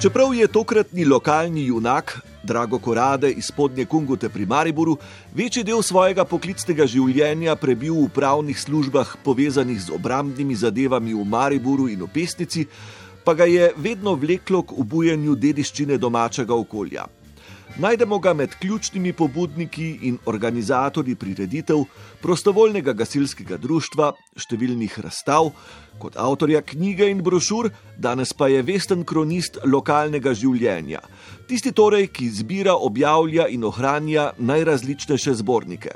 Čeprav 0.00 0.34
je 0.34 0.46
tokratni 0.48 1.04
lokalni 1.04 1.66
junak, 1.66 2.20
Drago 2.42 2.78
Korade 2.78 3.30
iz 3.30 3.44
spodnje 3.44 3.84
Kungote 3.84 4.28
pri 4.28 4.46
Mariboru, 4.46 4.96
večji 5.34 5.60
del 5.64 5.82
svojega 5.84 6.24
poklicnega 6.24 6.86
življenja 6.88 7.52
prebil 7.60 7.98
v 7.98 8.06
pravnih 8.08 8.56
službah 8.56 9.10
povezanih 9.24 9.76
z 9.76 9.92
obrambnimi 9.92 10.56
zadevami 10.56 11.12
v 11.12 11.26
Mariboru 11.28 11.90
in 11.92 12.00
v 12.00 12.08
Pesnici, 12.14 12.64
pa 13.24 13.36
ga 13.36 13.44
je 13.44 13.74
vedno 13.76 14.16
vleklo 14.16 14.62
k 14.62 14.78
obujanju 14.80 15.36
dediščine 15.36 16.00
domačega 16.00 16.56
okolja. 16.56 17.04
Najdemo 17.78 18.18
ga 18.18 18.32
med 18.34 18.54
ključnimi 18.58 19.12
pobudniki 19.12 19.98
in 20.02 20.18
organizatorji 20.26 21.14
prireditev, 21.14 21.84
prostovoljnega 22.20 22.92
gasilskega 22.92 23.56
društva, 23.62 24.10
številnih 24.36 24.98
razstav, 25.00 25.52
kot 26.02 26.18
avtorja 26.18 26.64
knjige 26.66 27.06
in 27.12 27.22
brošur, 27.22 27.70
danes 27.96 28.34
pa 28.34 28.50
je 28.50 28.64
vesten 28.66 29.04
kronist 29.06 29.60
lokalnega 29.64 30.34
življenja. 30.34 31.00
Tisti 31.48 31.72
torej, 31.72 32.10
ki 32.10 32.28
zbira, 32.42 32.74
objavlja 32.74 33.46
in 33.48 33.64
ohranja 33.64 34.32
najrazličnejše 34.38 35.38
zbornike. 35.40 35.94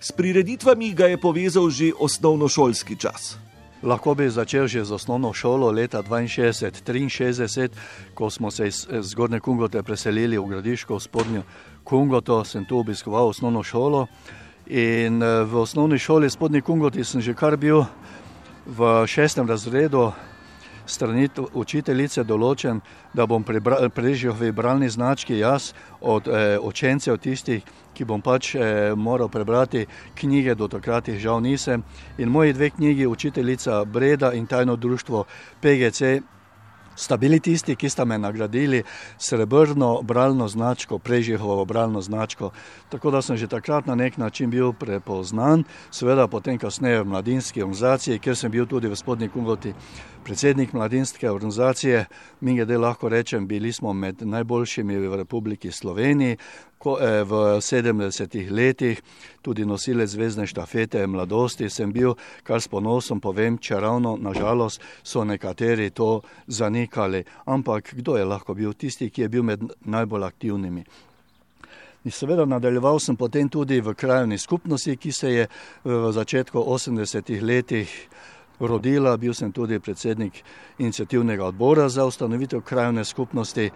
S 0.00 0.12
prireditvami 0.12 0.92
ga 0.92 1.14
je 1.14 1.20
povezal 1.20 1.70
že 1.70 1.94
osnovnošolski 1.94 2.98
čas. 3.00 3.36
Lahko 3.84 4.14
bi 4.14 4.30
začel 4.30 4.64
že 4.66 4.84
z 4.84 4.96
osnovno 4.96 5.32
šolo 5.32 5.70
leta 5.70 6.02
62-63, 6.02 7.68
ko 8.14 8.30
smo 8.30 8.50
se 8.50 8.68
iz 8.68 8.88
Zgornje 9.00 9.40
Kungote 9.40 9.82
preselili 9.82 10.38
v 10.38 10.46
Gradiško, 10.48 10.96
v 10.96 11.02
spodnjo 11.02 11.42
Kungoto, 11.84 12.44
sem 12.44 12.64
tu 12.64 12.78
obiskoval 12.78 13.28
osnovno 13.28 13.62
šolo. 13.62 14.06
In 14.66 15.20
v 15.20 15.56
osnovni 15.56 15.98
šoli 15.98 16.30
spodnji 16.30 16.62
Kungoti 16.62 17.04
sem 17.04 17.20
že 17.20 17.34
kar 17.34 17.56
bil 17.56 17.84
v 18.66 19.04
šestem 19.06 19.44
razredu 19.48 20.12
strani 20.86 21.28
učiteljice 21.52 22.24
določen, 22.24 22.80
da 23.14 23.26
bom 23.26 23.44
preživel 23.44 24.36
v 24.38 24.52
bralni 24.52 24.88
znački 24.88 25.38
jaz 25.38 25.72
od 26.00 26.28
eh, 26.28 26.58
učencev 26.60 27.18
tistih, 27.18 27.64
ki 27.94 28.04
bom 28.04 28.22
pač 28.22 28.54
eh, 28.54 28.92
moral 28.96 29.28
prebrati 29.28 29.86
knjige, 30.18 30.54
do 30.54 30.68
takrat 30.68 31.08
jih 31.08 31.20
žal 31.22 31.40
nisem. 31.40 31.84
In 32.18 32.28
moji 32.28 32.52
dve 32.52 32.70
knjigi, 32.70 33.06
učiteljica 33.06 33.84
Breda 33.84 34.32
in 34.32 34.46
tajno 34.46 34.76
društvo 34.76 35.24
PGC, 35.60 36.20
sta 36.96 37.16
bili 37.16 37.40
tisti, 37.40 37.76
ki 37.76 37.88
sta 37.90 38.04
me 38.04 38.18
nagradili 38.18 38.82
srebrno 39.18 40.02
bralno 40.02 40.48
značko, 40.48 40.98
prežihovo 40.98 41.64
bralno 41.64 42.00
značko. 42.00 42.50
Tako 42.88 43.10
da 43.10 43.22
sem 43.22 43.36
že 43.36 43.46
takrat 43.46 43.86
na 43.86 43.94
nek 43.94 44.16
način 44.16 44.50
bil 44.50 44.72
prepoznan, 44.72 45.64
seveda 45.90 46.26
potem 46.28 46.58
kasneje 46.58 47.02
v 47.02 47.08
mladinski 47.08 47.62
organizaciji, 47.62 48.18
ker 48.18 48.36
sem 48.36 48.50
bil 48.50 48.66
tudi 48.66 48.88
v 48.88 48.96
spodnji 48.96 49.28
kungoti 49.28 49.74
predsednik 50.24 50.72
mladinske 50.72 51.30
organizacije. 51.30 52.04
Mi 52.40 52.54
glede 52.56 52.78
lahko 52.78 53.08
rečem, 53.08 53.46
bili 53.46 53.72
smo 53.72 53.92
med 53.92 54.22
najboljšimi 54.22 54.96
v 54.96 55.16
Republiki 55.16 55.70
Sloveniji, 55.72 56.36
ko, 56.78 56.98
eh, 57.00 57.24
v 57.24 57.60
70-ih 57.60 58.50
letih, 58.52 59.02
tudi 59.42 59.66
nosilec 59.66 60.10
zvezdne 60.10 60.46
štafete 60.46 61.06
mladosti 61.06 61.70
sem 61.70 61.92
bil, 61.92 62.14
kar 62.42 62.60
s 62.60 62.68
ponosom 62.68 63.20
povem, 63.20 63.58
če 63.58 63.80
ravno 63.80 64.16
nažalost 64.20 64.80
so 65.02 65.24
nekateri 65.24 65.90
to 65.90 66.20
zanikali. 66.46 67.24
Ampak 67.44 67.94
kdo 67.94 68.16
je 68.16 68.24
lahko 68.24 68.54
bil 68.54 68.72
tisti, 68.72 69.10
ki 69.10 69.22
je 69.22 69.28
bil 69.28 69.42
med 69.42 69.60
najbolj 69.84 70.24
aktivnimi? 70.24 70.84
In 72.04 72.12
seveda 72.12 72.44
nadaljeval 72.44 73.00
sem 73.00 73.16
potem 73.16 73.48
tudi 73.48 73.80
v 73.80 73.94
krajni 73.94 74.38
skupnosti, 74.38 74.96
ki 74.96 75.12
se 75.12 75.30
je 75.30 75.48
v 75.84 76.12
začetku 76.12 76.58
80-ih 76.58 77.42
letih 77.42 78.08
rodila, 78.60 79.16
bil 79.16 79.34
sem 79.34 79.52
tudi 79.52 79.80
predsednik 79.80 80.42
inicijativnega 80.78 81.44
odbora 81.44 81.88
za 81.88 82.04
ustanovitev 82.04 82.60
krajne 82.60 83.04
skupnosti 83.04 83.70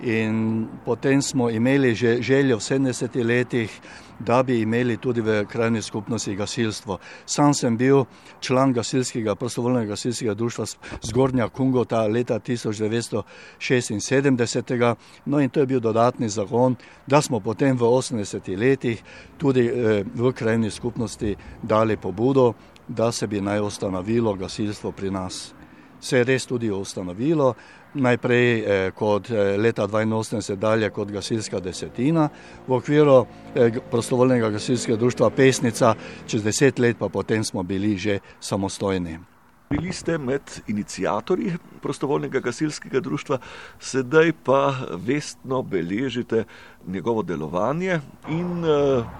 in 0.00 0.66
potem 0.84 1.22
smo 1.22 1.50
imeli 1.50 1.94
že 1.94 2.22
željo 2.22 2.56
v 2.56 2.60
70 2.60 3.24
letih, 3.24 3.80
da 4.18 4.42
bi 4.42 4.60
imeli 4.60 4.96
tudi 4.96 5.20
v 5.20 5.46
krajni 5.46 5.82
skupnosti 5.82 6.36
gasilstvo. 6.36 6.98
Sam 7.26 7.54
sem 7.54 7.76
bil 7.76 8.04
član 8.40 8.72
gasilskega, 8.72 9.34
prostovoljnega 9.34 9.88
gasilskega 9.88 10.34
društva 10.34 10.64
Zgornja 11.02 11.48
Kungota 11.48 12.06
leta 12.06 12.38
1976. 12.38 14.96
No 15.24 15.40
in 15.40 15.50
to 15.50 15.60
je 15.60 15.66
bil 15.66 15.80
dodatni 15.80 16.28
zagon, 16.28 16.76
da 17.06 17.22
smo 17.22 17.40
potem 17.40 17.76
v 17.76 17.82
80 17.82 18.58
letih 18.58 19.02
tudi 19.38 19.66
eh, 19.66 20.04
v 20.14 20.32
krajni 20.32 20.70
skupnosti 20.70 21.36
dali 21.62 21.96
pobudo, 21.96 22.52
da 22.88 23.12
se 23.12 23.26
bi 23.26 23.40
naj 23.40 23.60
ustanovilo 23.60 24.34
gasilstvo 24.34 24.92
pri 24.92 25.10
nas. 25.10 25.54
Se 26.00 26.18
je 26.18 26.24
res 26.24 26.46
tudi 26.46 26.70
ustanovilo, 26.70 27.54
najprej 27.94 28.58
eh, 28.58 28.90
kot 28.94 29.30
eh, 29.30 29.56
leta 29.56 29.86
82 29.86 30.56
dalje 30.56 30.90
kot 30.90 31.10
gasilska 31.10 31.60
desetina 31.60 32.28
v 32.66 32.72
okviru 32.72 33.26
eh, 33.54 33.78
prostovoljnega 33.90 34.50
gasilskega 34.50 34.96
društva 34.96 35.30
Pesnica, 35.30 35.94
čez 36.26 36.42
deset 36.42 36.78
let 36.78 36.96
pa 36.98 37.08
potem 37.08 37.44
smo 37.44 37.62
bili 37.62 37.96
že 37.96 38.18
samostojni. 38.40 39.31
Bili 39.72 39.92
ste 39.92 40.18
med 40.18 40.42
inicijatorji 40.66 41.52
prostovoljnega 41.80 42.40
gasilskega 42.40 43.00
društva, 43.00 43.38
sedaj 43.80 44.32
pa 44.44 44.74
vestno 45.06 45.62
beležite 45.62 46.44
njegovo 46.86 47.22
delovanje 47.22 48.00
in 48.26 48.64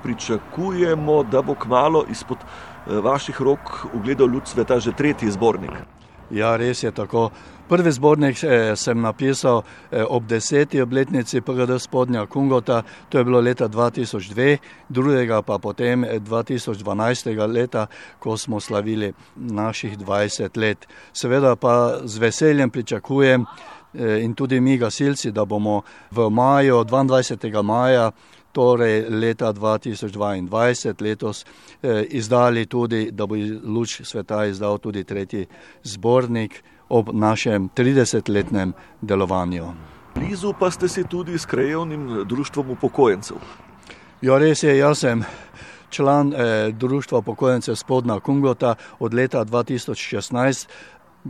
pričakujemo, 0.03 1.23
da 1.23 1.43
bo 1.43 1.55
kmalo 1.55 2.05
izpod 2.09 2.45
vaših 2.87 3.41
rok 3.41 3.85
ugledal 3.93 4.29
luč 4.29 4.49
sveta 4.53 4.81
že 4.81 4.93
tretji 4.93 5.31
zbornik. 5.31 5.73
Ja, 6.33 6.57
res 6.57 6.83
je 6.83 6.91
tako. 6.91 7.31
Prvi 7.69 7.93
zbornik 7.93 8.39
eh, 8.45 8.73
sem 8.77 9.01
napisal 9.01 9.63
eh, 9.91 10.05
ob 10.09 10.27
deseti 10.27 10.81
obletnici 10.81 11.41
PGD 11.41 11.77
spodnja 11.81 12.27
Kungota, 12.27 12.83
to 13.09 13.19
je 13.19 13.25
bilo 13.25 13.41
leta 13.41 13.69
2002, 13.69 14.57
drugega 14.89 15.43
pa 15.43 15.59
potem 15.59 16.05
2012. 16.05 17.31
Eh, 17.33 17.47
leta, 17.47 17.87
ko 18.19 18.37
smo 18.37 18.61
slavili 18.61 19.13
naših 19.37 19.99
20 19.99 20.57
let. 20.57 20.89
Seveda 21.13 21.57
pa 21.57 22.01
z 22.05 22.19
veseljem 22.19 22.71
pričakujem 22.71 23.47
in 23.95 24.35
tudi 24.35 24.61
mi 24.61 24.79
gasilci, 24.79 25.31
da 25.33 25.45
bomo 25.45 25.83
v 26.11 26.31
maju, 26.31 26.85
22. 26.85 27.63
maja, 27.63 28.11
torej 28.53 29.07
leta 29.11 29.53
2022, 29.53 31.03
letos 31.03 31.45
eh, 31.83 32.05
izdali 32.11 32.67
tudi, 32.67 33.11
da 33.11 33.27
bo 33.27 33.35
luč 33.65 34.01
sveta 34.05 34.45
izdal 34.47 34.79
tudi 34.79 35.05
tretji 35.05 35.47
zbornik 35.83 36.63
ob 36.89 37.09
našem 37.13 37.71
30-letnem 37.77 38.73
delovanju. 39.01 39.67
Blizu 40.15 40.53
pa 40.59 40.71
ste 40.71 40.89
si 40.89 41.05
tudi 41.05 41.39
s 41.39 41.47
krajevnim 41.47 42.25
društvom 42.29 42.71
upokojencev. 42.71 43.37
Ja, 44.23 44.39
res 44.39 44.63
je, 44.63 44.77
jaz 44.79 44.99
sem 44.99 45.25
član 45.91 46.35
eh, 46.35 46.71
društva 46.73 47.19
upokojencev 47.19 47.75
spodna 47.75 48.21
Kungota 48.21 48.75
od 48.99 49.15
leta 49.15 49.45
2016. 49.45 50.69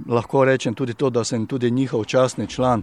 Lahko 0.08 0.44
rečem 0.44 0.74
tudi 0.74 0.94
to, 0.94 1.10
da 1.10 1.24
sem 1.24 1.46
tudi 1.46 1.70
njihov 1.70 2.04
častni 2.04 2.46
član 2.46 2.82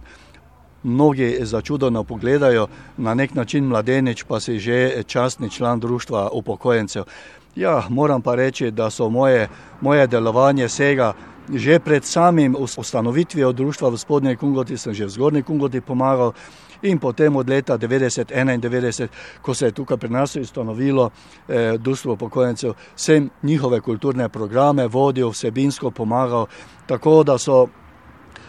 mnogi 0.82 1.38
začudeno 1.40 2.04
pogledajo, 2.04 2.66
na 2.96 3.14
nek 3.14 3.34
način 3.34 3.64
mladenič 3.64 4.22
pa 4.22 4.40
si 4.40 4.58
že 4.58 5.02
častni 5.06 5.50
član 5.50 5.80
društva 5.80 6.30
upokojencev. 6.32 7.04
Ja, 7.56 7.84
moram 7.88 8.22
pa 8.22 8.34
reči, 8.34 8.70
da 8.70 8.90
so 8.90 9.08
moje, 9.08 9.48
moje 9.80 10.06
delovanje 10.06 10.68
sega 10.68 11.12
že 11.54 11.78
pred 11.78 12.04
samim 12.04 12.56
ustanovitvijo 12.78 13.52
društva 13.52 13.88
v 13.88 13.98
spodnji 13.98 14.36
Kungoti, 14.36 14.76
sem 14.76 14.94
že 14.94 15.04
v 15.04 15.10
zgornji 15.10 15.42
Kungoti 15.42 15.80
pomagal 15.80 16.32
in 16.82 16.98
potem 16.98 17.36
od 17.36 17.48
leta 17.48 17.78
1991, 17.78 19.08
ko 19.42 19.54
se 19.54 19.66
je 19.66 19.72
tukaj 19.72 19.96
pri 19.96 20.08
nas 20.10 20.36
ustanovilo 20.36 21.10
eh, 21.48 21.78
društvo 21.78 22.12
upokojencev, 22.12 22.72
sem 22.96 23.30
njihove 23.42 23.80
kulturne 23.80 24.28
programe 24.28 24.86
vodil, 24.86 25.30
vsebinsko 25.30 25.90
pomagal, 25.90 26.46
tako 26.86 27.22
da 27.24 27.38
so 27.38 27.66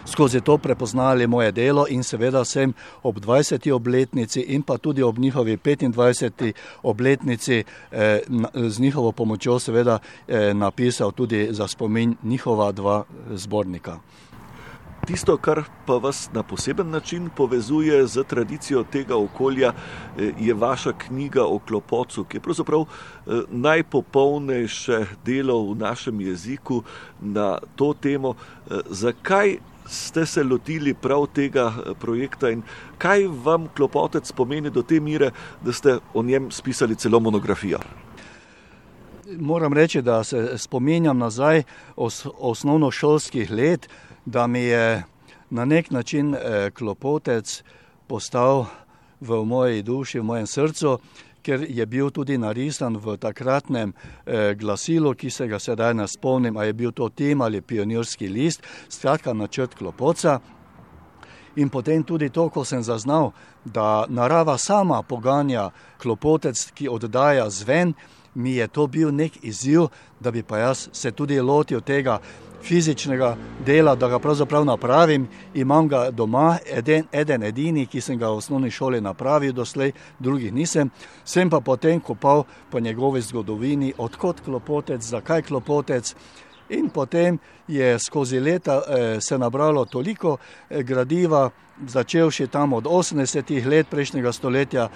skozi 0.05 0.41
to 0.41 0.57
prepoznali 0.57 1.27
moje 1.27 1.51
delo 1.51 1.85
in 1.89 2.03
seveda 2.03 2.45
sem 2.45 2.73
ob 3.03 3.19
20. 3.19 3.71
obletnici 3.71 4.41
in 4.41 4.61
pa 4.61 4.77
tudi 4.77 5.03
ob 5.03 5.19
njihovi 5.19 5.57
25. 5.57 6.53
obletnici 6.83 7.63
eh, 7.91 8.19
z 8.67 8.79
njihovo 8.79 9.11
pomočjo 9.11 9.59
seveda 9.59 9.99
eh, 10.27 10.53
napisal 10.53 11.11
tudi 11.11 11.47
za 11.51 11.67
spomin 11.67 12.15
njihova 12.23 12.71
dva 12.71 13.03
zbornika. 13.31 13.99
Tisto, 15.05 15.33
kar 15.37 15.63
pa 15.85 15.95
vas 15.97 16.29
na 16.33 16.43
poseben 16.43 16.89
način 16.89 17.29
povezuje 17.35 18.07
z 18.07 18.23
tradicijo 18.23 18.83
tega 18.83 19.17
okolja, 19.17 19.73
eh, 19.73 20.31
je 20.39 20.53
vaša 20.53 20.91
knjiga 20.93 21.45
o 21.45 21.59
klopocu, 21.59 22.23
ki 22.23 22.37
je 22.37 22.41
pravzaprav 22.41 22.81
eh, 22.81 23.41
najpopolnejše 23.49 25.05
delo 25.25 25.71
v 25.71 25.75
našem 25.75 26.21
jeziku 26.21 26.83
na 27.21 27.57
to 27.75 27.93
temo. 27.93 28.33
Eh, 28.69 28.75
zakaj 28.89 29.57
ste 29.87 30.25
se 30.25 30.43
lotili 30.43 30.93
prav 30.93 31.27
tega 31.33 31.73
eh, 31.73 31.93
projekta 31.99 32.49
in 32.49 32.61
kaj 32.97 33.27
vam 33.27 33.67
klopotec 33.77 34.31
pomeni 34.31 34.69
do 34.69 34.81
te 34.81 34.99
mere, 34.99 35.31
da 35.61 35.73
ste 35.73 35.97
o 36.13 36.23
njem 36.23 36.51
spisali 36.51 36.95
celo 36.95 37.19
monografijo? 37.19 37.79
Moram 39.39 39.73
reči, 39.73 40.01
da 40.01 40.23
se 40.23 40.57
spominjam 40.57 41.17
nazaj 41.17 41.63
os, 41.95 42.25
osnovnošolskih 42.37 43.51
let, 43.51 43.89
da 44.25 44.47
mi 44.47 44.59
je 44.59 45.03
na 45.49 45.65
nek 45.65 45.91
način 45.91 46.35
eh, 46.35 46.71
klopotec 46.71 47.63
postal 48.07 48.65
v 49.19 49.45
moji 49.45 49.81
duši, 49.81 50.19
v 50.19 50.23
mojem 50.23 50.47
srcu, 50.47 50.99
ker 51.41 51.65
je 51.69 51.85
bil 51.85 52.09
tudi 52.09 52.37
narisan 52.37 52.97
v 52.97 53.17
takratnem 53.17 53.93
eh, 54.25 54.53
glasilu, 54.55 55.13
ki 55.13 55.29
se 55.29 55.47
ga 55.47 55.59
sedaj 55.59 55.93
ne 55.93 56.07
spomnim, 56.07 56.57
ali 56.57 56.67
je 56.67 56.73
bil 56.73 56.91
to 56.91 57.09
tim 57.09 57.41
ali 57.41 57.61
pionirski 57.61 58.27
list, 58.27 58.63
skratka 58.89 59.33
načrt 59.33 59.75
klopoca. 59.75 60.39
In 61.55 61.69
potem 61.69 62.03
tudi 62.03 62.29
to, 62.29 62.47
ko 62.49 62.63
sem 62.65 62.83
zaznal, 62.83 63.33
da 63.65 64.05
narava 64.09 64.57
sama 64.57 65.01
poganja 65.03 65.69
klopotec, 65.99 66.71
ki 66.71 66.87
oddaja 66.89 67.49
zven, 67.49 67.93
mi 68.35 68.55
je 68.55 68.67
to 68.67 68.87
bil 68.87 69.11
nek 69.15 69.43
izziv, 69.43 69.87
da 70.19 70.31
bi 70.31 70.43
pa 70.43 70.57
jaz 70.57 70.89
se 70.91 71.11
tudi 71.11 71.39
lotil 71.41 71.81
tega 71.81 72.19
fizičnega 72.63 73.35
dela, 73.65 73.95
da 73.95 74.07
ga 74.07 74.19
pravzaprav 74.19 74.65
napravim. 74.65 75.27
Imam 75.53 75.87
ga 75.87 76.11
doma, 76.11 76.57
eden, 76.65 77.05
eden 77.11 77.43
edini, 77.43 77.85
ki 77.85 78.01
sem 78.01 78.19
ga 78.19 78.29
v 78.29 78.37
osnovni 78.37 78.71
šoli 78.71 79.01
napravil, 79.01 79.53
doslej 79.53 79.91
drugih 80.19 80.53
nisem. 80.53 80.89
Sem 81.25 81.49
pa 81.49 81.59
potem 81.59 81.99
kopal 81.99 82.43
po 82.69 82.79
njegovi 82.79 83.21
zgodovini, 83.21 83.93
odkot 83.97 84.41
klopotec, 84.45 85.01
zakaj 85.01 85.41
klopotec. 85.41 86.15
In 86.71 86.89
potem 86.89 87.37
je 87.67 87.99
skozi 87.99 88.39
leta 88.39 88.81
eh, 88.81 89.21
se 89.21 89.37
nabralo 89.37 89.85
toliko 89.85 90.37
eh, 90.69 90.83
gradiva, 90.83 91.49
začevši 91.87 92.47
tam 92.47 92.73
od 92.73 92.83
80-ih 92.83 93.67
let 93.67 93.87
prejšnjega 93.89 94.31
stoletja, 94.31 94.89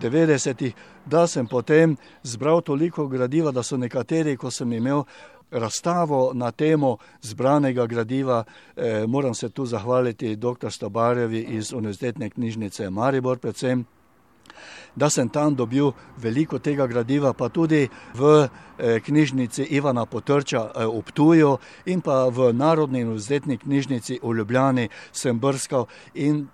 90-ih, 0.00 0.74
da 1.06 1.26
sem 1.26 1.46
potem 1.46 1.96
zbral 2.22 2.60
toliko 2.60 3.06
gradiva, 3.06 3.50
da 3.50 3.62
so 3.62 3.76
nekateri, 3.76 4.36
ko 4.36 4.50
sem 4.50 4.72
imel 4.72 5.02
razstavo 5.50 6.30
na 6.34 6.50
temo 6.50 6.96
zbranega 7.22 7.86
gradiva, 7.86 8.44
eh, 8.76 9.06
moram 9.06 9.34
se 9.34 9.48
tu 9.48 9.66
zahvaliti 9.66 10.36
dr. 10.36 10.70
Stobarjevi 10.70 11.40
iz 11.40 11.72
Univerzitetne 11.72 12.30
knjižnice 12.30 12.90
Maribor 12.90 13.38
predvsem 13.38 13.84
da 14.96 15.10
sem 15.10 15.28
tam 15.28 15.54
dobil 15.54 15.92
veliko 16.16 16.58
tega 16.58 16.86
gradiva, 16.86 17.32
pa 17.32 17.48
tudi 17.48 17.88
v 18.14 18.48
eh, 18.78 19.00
knjižnici 19.00 19.68
Ivana 19.76 20.06
Potrča 20.06 20.70
eh, 20.74 20.86
v 20.86 21.02
Ptuju 21.02 21.58
in 21.86 22.00
pa 22.00 22.28
v 22.28 22.52
Narodni 22.52 23.04
univerzitetni 23.04 23.58
knjižnici 23.58 24.20
v 24.22 24.36
Ljubljani 24.36 24.88
sem 25.12 25.38
brskal 25.38 25.86
in 26.14 26.46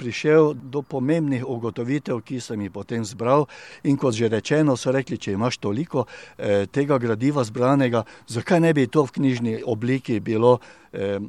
prišel 0.00 0.54
do 0.56 0.80
pomembnih 0.82 1.44
ugotovitev, 1.44 2.22
ki 2.24 2.40
sem 2.40 2.60
jih 2.64 2.72
potem 2.72 3.04
zbral. 3.04 3.44
In 3.84 4.00
kot 4.00 4.16
že 4.16 4.32
rečeno, 4.32 4.76
so 4.80 4.92
rekli, 4.92 5.20
če 5.20 5.36
imaš 5.36 5.60
toliko 5.60 6.06
eh, 6.08 6.64
tega 6.72 6.96
gradiva 6.98 7.44
zbranega, 7.44 8.06
zakaj 8.24 8.64
ne 8.64 8.72
bi 8.72 8.88
to 8.88 9.04
v 9.04 9.14
knjižni 9.20 9.54
obliki 9.60 10.20
bilo 10.24 10.56
eh, 10.92 11.20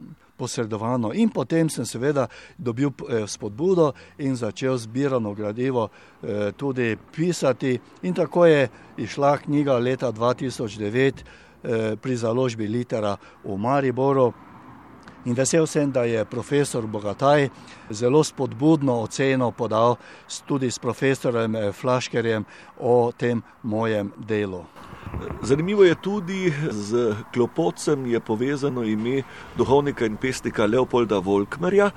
posredovano. 0.41 1.13
In 1.13 1.29
potem 1.29 1.69
sem 1.69 1.85
seveda 1.85 2.27
dobil 2.57 2.89
eh, 2.89 3.27
spodbudo 3.27 3.93
in 4.17 4.35
začel 4.35 4.77
zbirano 4.77 5.33
gradivo 5.37 5.89
eh, 5.89 6.51
tudi 6.57 6.97
pisati. 6.97 7.79
In 8.01 8.13
tako 8.13 8.45
je 8.45 8.69
išla 8.97 9.37
knjiga 9.37 9.77
leta 9.77 10.11
2009 10.11 11.13
eh, 11.63 11.95
pri 12.01 12.15
založbi 12.15 12.67
Litera 12.67 13.17
v 13.43 13.57
Mariboru. 13.57 14.33
In 15.25 15.37
vesel 15.37 15.67
sem, 15.69 15.91
da 15.91 16.01
je 16.09 16.25
profesor 16.25 16.87
Bogataj 16.87 17.49
zelo 17.93 18.23
spodbudno 18.23 18.95
oceno 19.05 19.51
podal 19.51 19.95
tudi 20.49 20.71
s 20.71 20.79
profesorjem 20.81 21.69
Flaškerjem 21.77 22.45
o 22.79 23.11
tem 23.13 23.43
mojem 23.61 24.09
delu. 24.17 24.65
Zanimivo 25.41 25.83
je 25.83 25.95
tudi, 25.95 26.53
z 26.69 27.15
klopocem 27.33 28.05
je 28.05 28.19
povezano 28.19 28.83
ime 28.83 29.23
duhovnika 29.57 30.05
in 30.05 30.17
pesnika 30.17 30.65
Leopolda 30.65 31.19
Volkmerja. 31.19 31.91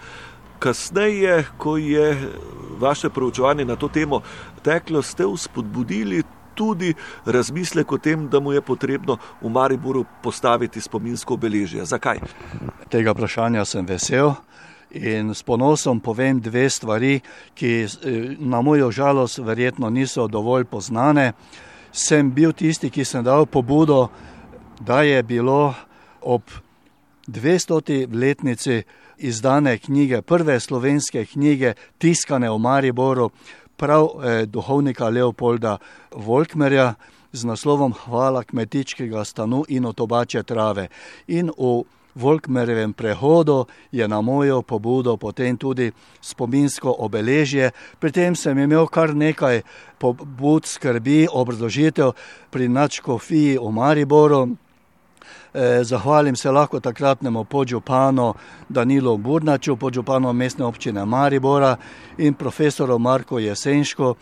Kasneje, 0.59 1.45
ko 1.59 1.77
je 1.77 2.31
vaše 2.79 3.11
proučevanje 3.11 3.65
na 3.65 3.77
to 3.77 3.89
temo 3.89 4.23
teklo, 4.63 5.03
ste 5.03 5.27
vzpodbudili 5.27 6.23
tudi 6.55 6.95
razmislek 7.27 7.93
o 7.93 7.99
tem, 7.99 8.29
da 8.29 8.41
mu 8.41 8.53
je 8.53 8.61
potrebno 8.61 9.19
v 9.43 9.51
Mariboru 9.51 10.05
postaviti 10.23 10.81
spominsko 10.81 11.35
obeležje. 11.35 11.85
Zakaj? 11.85 12.19
Tega 12.89 13.13
vprašanja 13.13 13.65
sem 13.65 13.87
vesel. 13.87 14.33
In 14.95 15.35
s 15.35 15.43
ponosom 15.43 16.01
povem 16.01 16.41
dve 16.41 16.71
stvari, 16.71 17.21
ki 17.55 17.71
eh, 17.83 17.89
na 18.39 18.61
mojo 18.63 18.91
žalost 18.91 19.39
verjetno 19.39 19.91
niso 19.91 20.29
dovolj 20.29 20.65
poznane 20.65 21.33
sem 21.95 22.31
bil 22.35 22.53
tisti, 22.53 22.91
ki 22.91 23.05
sem 23.07 23.25
dal 23.25 23.47
pobudo, 23.47 24.09
da 24.81 25.03
je 25.07 25.23
bilo 25.23 25.75
ob 26.23 26.43
200. 27.27 28.11
letnici 28.13 28.83
izdane 29.19 29.79
knjige, 29.79 30.23
prve 30.23 30.61
slovenske 30.61 31.25
knjige, 31.25 31.75
tiskane 31.99 32.51
v 32.51 32.59
Mariboru, 32.59 33.31
prav 33.77 34.09
eh, 34.09 34.47
duhovnika 34.47 35.09
Leopolda 35.09 35.79
Volkmerja 36.11 36.95
z 37.33 37.45
naslovom 37.45 37.95
Hvala 38.05 38.45
kmetičkega 38.45 39.25
stanu 39.25 39.65
in 39.69 39.87
otobače 39.87 40.43
trave. 40.43 40.89
In 41.27 41.51
v 41.59 41.83
Volkmerjevem 42.15 42.93
prehodu 42.93 43.65
je 43.93 44.09
na 44.09 44.21
mojo 44.21 44.63
pobudo 44.63 45.17
potem 45.17 45.57
tudi 45.57 45.93
spominsko 46.21 46.95
obeležje. 46.99 47.71
Pri 47.99 48.13
tem 48.13 48.37
sem 48.37 48.59
imel 48.59 48.87
kar 48.87 49.15
nekaj 49.15 49.63
pobud, 49.99 50.67
skrbi, 50.67 51.27
obrazložitev 51.33 52.13
pri 52.51 52.69
načkofiji 52.69 53.59
v 53.59 53.71
Mariboru. 53.73 54.49
Eh, 55.55 55.85
zahvalim 55.85 56.37
se 56.37 56.51
lahko 56.51 56.81
takratnemu 56.81 57.45
podžupanu 57.45 58.35
Danilo 58.69 59.17
Burnaču, 59.17 59.77
podžupanu 59.77 60.33
mestne 60.33 60.65
občine 60.65 61.05
Maribora 61.05 61.77
in 62.19 62.35
profesoru 62.35 62.99
Marko 62.99 63.39
Jesenško, 63.39 64.15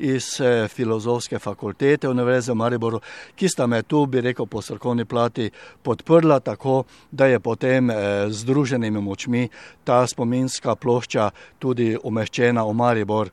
iz 0.00 0.40
eh, 0.40 0.68
filozofske 0.68 1.38
fakultete 1.38 2.08
Univerze 2.08 2.52
v 2.52 2.56
Mariboru, 2.56 3.00
ki 3.36 3.48
sta 3.48 3.66
me 3.66 3.82
tu, 3.82 4.06
bi 4.06 4.20
rekel, 4.20 4.46
po 4.46 4.62
srkovni 4.62 5.04
plati 5.04 5.50
podprla 5.82 6.40
tako, 6.40 6.84
da 7.10 7.26
je 7.26 7.40
potem 7.40 7.90
eh, 7.90 7.94
z 8.30 8.40
združenimi 8.40 9.00
močmi 9.00 9.48
ta 9.84 10.06
spominska 10.06 10.74
plošča 10.74 11.30
tudi 11.58 11.96
umeščena 12.02 12.64
v 12.64 12.74
Maribor. 12.74 13.30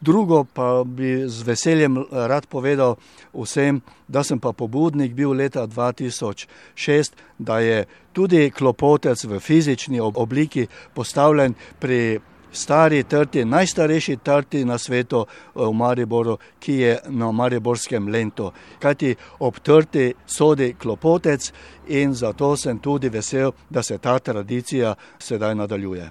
Drugo 0.00 0.44
pa 0.44 0.82
bi 0.86 1.28
z 1.28 1.42
veseljem 1.42 1.98
eh, 1.98 2.04
rad 2.10 2.46
povedal 2.46 2.96
vsem, 3.34 3.82
da 4.08 4.24
sem 4.24 4.40
pa 4.40 4.52
pobudnik 4.52 5.12
bil 5.14 5.34
leta 5.36 5.66
2006, 5.66 7.12
da 7.38 7.58
je 7.60 7.84
tudi 8.12 8.50
klopotec 8.50 9.24
v 9.24 9.40
fizični 9.40 10.00
obliki 10.00 10.66
postavljen 10.94 11.54
pri 11.78 12.20
stari 12.52 13.02
trti, 13.04 13.44
najstarejši 13.44 14.16
trti 14.16 14.64
na 14.64 14.78
svetu 14.78 15.24
eh, 15.26 15.50
v 15.54 15.72
Mariboru, 15.72 16.38
ki 16.58 16.74
je 16.74 16.98
na 17.08 17.32
Mariborskem 17.32 18.08
lentu. 18.08 18.52
Kajti 18.78 19.14
ob 19.38 19.58
trti 19.58 20.12
sodi 20.26 20.74
klopotec 20.74 21.52
in 21.88 22.14
zato 22.14 22.56
sem 22.56 22.78
tudi 22.78 23.08
vesel, 23.08 23.52
da 23.70 23.82
se 23.82 23.98
ta 23.98 24.18
tradicija 24.18 24.94
sedaj 25.18 25.54
nadaljuje. 25.54 26.10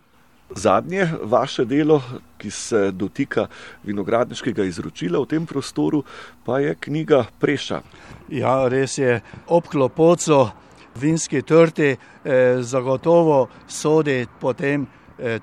Zadnje 0.56 1.08
vaše 1.24 1.66
delo, 1.66 2.02
ki 2.38 2.52
se 2.52 2.92
dotika 2.92 3.48
vinogradniškega 3.84 4.64
izročila 4.64 5.20
v 5.22 5.26
tem 5.30 5.46
prostoru, 5.46 6.04
pa 6.46 6.60
je 6.60 6.76
knjiga 6.76 7.26
Preša. 7.40 7.82
Ja, 8.30 8.68
res 8.68 8.98
je. 8.98 9.22
Ob 9.48 9.68
klopocu 9.68 10.48
vinski 10.96 11.42
trti 11.42 11.90
eh, 11.92 12.58
zagotovo 12.62 13.48
sodi 13.68 14.26
potem 14.40 14.88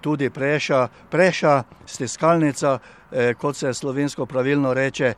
tudi 0.00 0.30
preša, 0.30 0.88
preša 1.10 1.62
stiskalnica, 1.86 2.78
eh, 3.12 3.34
kot 3.34 3.56
se 3.56 3.74
slovensko 3.74 4.26
pravilno 4.26 4.74
reče, 4.74 5.14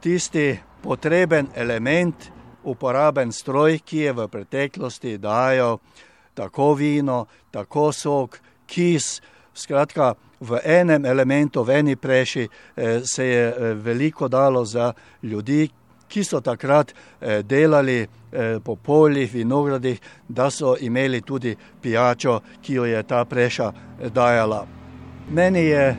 tisti 0.00 0.58
potreben 0.82 1.46
element, 1.54 2.14
uporaben 2.64 3.32
stroj, 3.32 3.78
ki 3.78 3.98
je 3.98 4.12
v 4.12 4.28
preteklosti 4.28 5.18
dajal 5.18 5.78
tako 6.34 6.74
vino, 6.74 7.26
tako 7.50 7.92
sok, 7.92 8.38
kis, 8.66 9.20
skratka. 9.54 10.14
V 10.40 10.56
enem 10.64 11.04
elementu, 11.04 11.62
v 11.62 11.70
eni 11.70 11.96
preši, 11.96 12.48
eh, 12.76 13.00
se 13.04 13.26
je 13.26 13.74
veliko 13.74 14.28
dalo 14.28 14.64
za 14.64 14.92
ljudi, 15.22 15.68
ki 16.10 16.24
so 16.24 16.40
takrat 16.40 16.92
eh, 16.92 17.42
delali 17.42 18.00
eh, 18.02 18.58
po 18.64 18.76
poljih, 18.76 19.32
vinogradih, 19.32 20.00
da 20.28 20.50
so 20.50 20.74
imeli 20.80 21.20
tudi 21.20 21.56
pijačo, 21.82 22.40
ki 22.62 22.74
jo 22.74 22.84
je 22.84 23.02
ta 23.02 23.24
preša 23.24 23.72
eh, 23.72 24.10
dajala. 24.10 24.66
Meni 25.30 25.64
je 25.64 25.96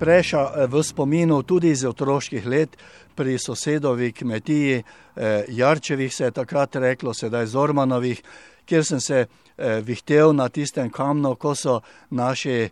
preša 0.00 0.66
v 0.66 0.82
spominu 0.82 1.42
tudi 1.42 1.70
iz 1.70 1.84
otroških 1.84 2.46
let 2.46 2.76
pri 3.16 3.38
sosedovi 3.38 4.12
kmetiji 4.12 4.82
Jarčevih, 5.48 6.14
se 6.14 6.24
je 6.24 6.30
takrat 6.30 6.76
reklo, 6.76 7.14
sedaj 7.14 7.46
Zormanovih, 7.46 8.22
kjer 8.66 8.84
sem 8.84 9.00
se 9.00 9.26
vihtel 9.82 10.34
na 10.36 10.48
tistem 10.48 10.90
kamnu, 10.90 11.34
ko 11.40 11.54
so 11.54 11.80
naši 12.10 12.68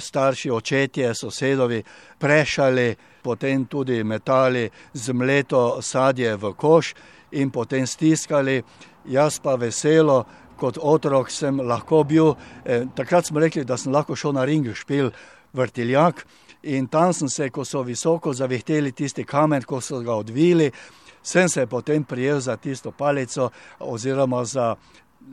starši 0.00 0.50
očetje, 0.50 1.14
sosedovi 1.14 1.82
prešali 2.18 2.94
potem 3.24 3.64
tudi 3.64 4.04
metali 4.04 4.68
z 4.92 5.12
mleto 5.16 5.80
sadje 5.80 6.36
v 6.36 6.52
koš 6.52 6.92
in 7.32 7.50
potem 7.50 7.86
stiskali. 7.88 8.60
Jaz 9.08 9.40
pa 9.40 9.56
veselo, 9.56 10.24
kot 10.60 10.78
otrok 10.80 11.32
sem 11.32 11.60
lahko 11.60 12.04
bil. 12.04 12.36
Eh, 12.64 12.84
takrat 12.96 13.26
smo 13.26 13.40
rekli, 13.40 13.64
da 13.64 13.76
sem 13.76 13.92
lahko 13.92 14.16
šel 14.16 14.36
na 14.36 14.44
ring, 14.44 14.68
špil 14.74 15.10
vrtiljak. 15.52 16.26
In 16.64 16.86
tam 16.86 17.12
sem 17.12 17.28
se, 17.28 17.50
ko 17.50 17.64
so 17.64 17.82
visoko 17.82 18.32
zavihteli 18.32 18.92
tisti 18.92 19.24
kamen, 19.24 19.62
ko 19.62 19.80
so 19.80 20.00
ga 20.00 20.14
odvili, 20.14 20.70
sem 21.22 21.48
se 21.48 21.66
potem 21.66 22.04
prijel 22.04 22.40
za 22.40 22.56
tisto 22.56 22.90
palico 22.90 23.50
oziroma 23.80 24.44
za, 24.44 24.74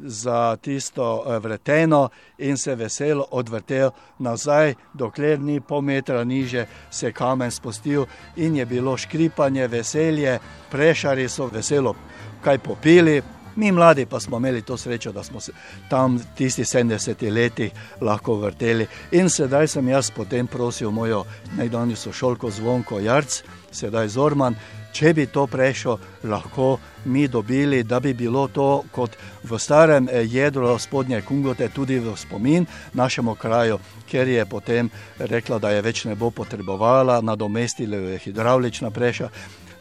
za 0.04 0.58
tisto 0.62 1.24
eh, 1.28 1.40
vreteno 1.40 2.10
in 2.38 2.58
se 2.58 2.76
veselo 2.76 3.28
odvrtel 3.32 3.92
nazaj, 4.20 4.76
dokler 4.94 5.40
ni 5.40 5.60
pol 5.62 5.82
metra 5.82 6.24
niže 6.24 6.66
se 6.90 7.12
kamen 7.12 7.52
spustil 7.52 8.06
in 8.36 8.56
je 8.56 8.66
bilo 8.66 8.98
škripanje, 8.98 9.68
veselje, 9.68 10.40
prešari 10.72 11.30
so 11.30 11.48
veselo 11.48 11.96
kaj 12.44 12.58
popili. 12.58 13.22
Mi 13.55 13.72
mladi 13.72 14.05
pa 14.05 14.20
smo 14.20 14.38
imeli 14.38 14.62
to 14.62 14.77
srečo, 14.77 15.12
da 15.12 15.24
smo 15.24 15.39
se 15.39 15.51
tam 15.89 16.17
v 16.17 16.24
tistih 16.38 16.65
70 16.65 17.31
letih 17.31 17.72
lahko 18.01 18.36
vrteli. 18.36 18.88
In 19.12 19.29
sedaj 19.29 19.67
sem 19.67 19.88
jaz 19.88 20.12
potem 20.12 20.48
prosil 20.48 20.91
mojo 20.91 21.25
najdanjo 21.58 21.96
sošolko 21.96 22.50
Zvonko 22.51 23.00
Jarc, 23.00 23.41
sedaj 23.72 24.08
Zorman, 24.08 24.55
če 24.93 25.13
bi 25.13 25.25
to 25.25 25.48
prešlo, 25.48 25.98
lahko 26.24 26.77
mi 27.05 27.27
dobili, 27.27 27.84
da 27.84 28.00
bi 28.00 28.13
bilo 28.13 28.48
to 28.48 28.84
kot 28.91 29.15
v 29.43 29.60
starem 29.60 30.10
eh, 30.12 30.24
jedru 30.27 30.79
spodnje 30.79 31.22
Kungote 31.22 31.70
tudi 31.70 32.00
v 32.00 32.15
spomin 32.17 32.65
našemu 32.93 33.36
kraju, 33.36 33.79
ker 34.10 34.27
je 34.27 34.46
potem 34.46 34.89
rekla, 35.20 35.60
da 35.60 35.72
je 35.72 35.81
več 35.81 36.05
ne 36.05 36.15
bo 36.15 36.31
potrebovala, 36.31 37.22
nadomestila 37.22 37.98
je 37.98 38.17
hidravlična 38.17 38.91
preša 38.91 39.29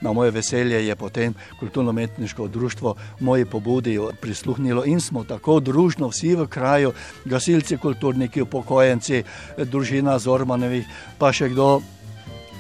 na 0.01 0.13
moje 0.13 0.31
veselje 0.31 0.87
je 0.87 0.97
potem 0.97 1.35
kulturno-umetniško 1.61 2.49
društvo 2.49 2.95
moji 3.21 3.45
pobudi 3.45 3.99
prisluhnilo 4.21 4.85
in 4.85 5.01
smo 5.01 5.25
tako 5.25 5.61
družno 5.61 6.09
vsi 6.09 6.35
v 6.35 6.47
kraju, 6.47 6.93
gasilci, 7.25 7.77
kulturniki, 7.77 8.43
upokojenci, 8.43 9.23
družina 9.59 10.19
Zormanovih, 10.19 10.87
pa 11.19 11.33
še 11.33 11.49
kdo. 11.49 11.81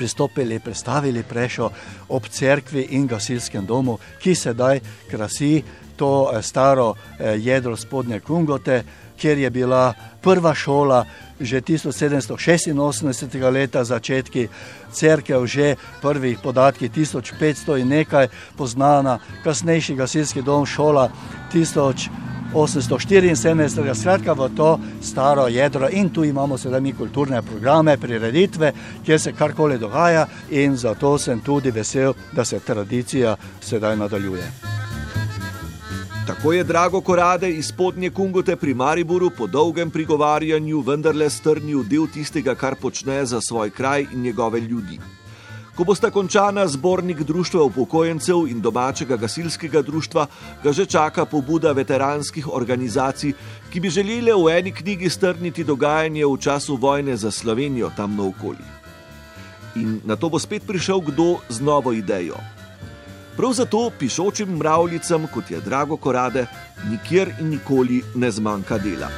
Pristopili, 0.00 0.56
predstavili 0.64 1.20
prešo 1.22 1.66
ob 2.08 2.24
cerkvi 2.24 2.86
in 2.96 3.04
gasilskem 3.06 3.66
domu, 3.68 3.98
ki 4.22 4.32
sedaj 4.34 4.80
krasi 5.10 5.58
to 6.00 6.30
eh, 6.32 6.42
staro 6.42 6.94
eh, 6.94 7.36
jedro 7.36 7.76
spodnje 7.76 8.20
Kungote, 8.20 8.82
kjer 9.20 9.38
je 9.38 9.50
bila 9.50 9.94
prva 10.22 10.54
šola, 10.54 11.04
že 11.40 11.60
1786. 11.60 13.50
leta 13.52 13.84
začetki 13.84 14.48
crkve, 14.92 15.46
že 15.46 15.76
prvih 16.02 16.38
podatki 16.42 16.88
1500 16.88 17.80
in 17.80 17.88
nekaj 17.88 18.28
poznana, 18.56 19.18
kasnejši 19.44 19.94
gasilski 19.94 20.42
dom, 20.42 20.66
šola 20.66 21.10
1874. 21.52 23.94
Skratka, 23.94 24.32
v 24.32 24.48
to 24.56 24.80
staro 25.02 25.48
jedro 25.48 25.88
in 25.88 26.10
tu 26.10 26.24
imamo 26.24 26.58
sedaj 26.58 26.80
mi 26.80 26.92
kulturne 26.92 27.42
programe, 27.42 27.96
prireditve, 27.96 28.72
kjer 29.04 29.20
se 29.20 29.32
karkoli 29.32 29.78
dogaja 29.78 30.26
in 30.50 30.76
zato 30.76 31.18
sem 31.18 31.40
tudi 31.40 31.70
vesel, 31.70 32.12
da 32.32 32.44
se 32.44 32.60
tradicija 32.60 33.36
sedaj 33.60 33.96
nadaljuje. 33.96 34.69
Tako 36.30 36.52
je 36.52 36.64
Drago 36.64 37.00
Korade 37.00 37.50
iz 37.50 37.66
spodnje 37.66 38.10
Kungote 38.10 38.56
pri 38.56 38.74
Mariboru 38.74 39.30
po 39.30 39.46
dolgem 39.46 39.90
prigovarjanju 39.90 40.80
vendarle 40.80 41.26
strnil 41.30 41.82
del 41.82 42.06
tistega, 42.06 42.54
kar 42.54 42.76
počne 42.78 43.24
za 43.26 43.40
svoj 43.40 43.70
kraj 43.70 44.06
in 44.12 44.22
njegove 44.22 44.60
ljudi. 44.60 44.98
Ko 45.76 45.84
bosta 45.84 46.10
končana 46.10 46.68
zbornik 46.68 47.22
Društva 47.22 47.62
upokojencev 47.62 48.46
in 48.46 48.60
domačega 48.60 49.16
gasilskega 49.16 49.82
društva, 49.82 50.26
ga 50.62 50.72
že 50.72 50.86
čaka 50.86 51.24
pobuda 51.24 51.72
veteranskih 51.72 52.46
organizacij, 52.52 53.32
ki 53.72 53.80
bi 53.80 53.90
želeli 53.90 54.30
v 54.30 54.54
eni 54.58 54.72
knjigi 54.72 55.10
strniti 55.10 55.64
dogajanje 55.64 56.26
v 56.26 56.38
času 56.38 56.76
vojne 56.76 57.16
za 57.16 57.30
Slovenijo 57.30 57.90
tam 57.96 58.16
naokoli. 58.16 58.70
In 59.74 60.00
na 60.04 60.16
to 60.16 60.28
bo 60.28 60.38
spet 60.38 60.62
prišel 60.66 61.00
kdo 61.00 61.36
z 61.48 61.60
novo 61.60 61.92
idejo. 61.92 62.38
Prav 63.40 63.52
zato 63.52 63.90
pišočim 63.98 64.48
mravljicam, 64.48 65.26
kot 65.34 65.50
je 65.50 65.60
Drago 65.60 65.96
Korade, 65.96 66.46
nikjer 66.90 67.30
in 67.40 67.48
nikoli 67.48 68.02
ne 68.14 68.30
zmanjka 68.30 68.78
dela. 68.78 69.08